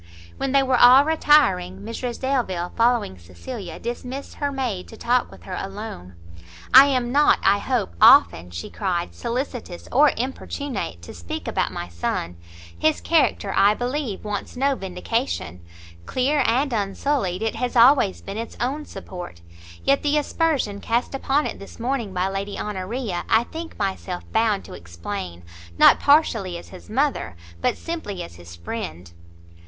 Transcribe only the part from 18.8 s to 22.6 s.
support; yet the aspersion cast upon it this morning by Lady